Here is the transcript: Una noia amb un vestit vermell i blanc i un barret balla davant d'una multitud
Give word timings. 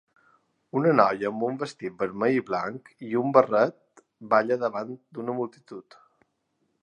Una 0.79 0.93
noia 0.99 1.27
amb 1.31 1.43
un 1.47 1.59
vestit 1.63 1.99
vermell 1.99 2.37
i 2.39 2.43
blanc 2.47 2.89
i 3.09 3.13
un 3.23 3.35
barret 3.37 4.03
balla 4.33 4.59
davant 4.67 4.97
d'una 5.19 5.37
multitud 5.43 5.99